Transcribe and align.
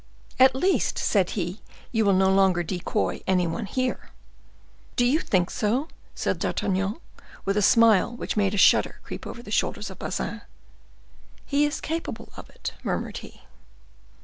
"At 0.39 0.55
least," 0.55 0.97
said 0.97 1.29
he, 1.37 1.61
"you 1.91 2.03
will 2.05 2.15
no 2.15 2.31
longer 2.33 2.63
decoy 2.63 3.21
any 3.27 3.45
one 3.45 3.67
here." 3.67 4.09
"Do 4.95 5.05
you 5.05 5.19
think 5.19 5.51
so?" 5.51 5.89
said 6.15 6.39
D'Artagnan, 6.39 6.99
with 7.45 7.55
a 7.55 7.61
smile 7.61 8.11
which 8.15 8.35
made 8.35 8.55
a 8.55 8.57
shudder 8.57 8.99
creep 9.03 9.27
over 9.27 9.43
the 9.43 9.51
shoulders 9.51 9.91
of 9.91 9.99
Bazin. 9.99 10.41
"He 11.45 11.65
is 11.65 11.79
capable 11.79 12.29
of 12.35 12.49
it," 12.49 12.73
murmured 12.83 13.17
he. 13.17 13.43